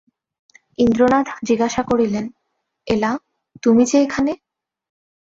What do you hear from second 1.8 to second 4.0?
করলেন, এলা, তুমি যে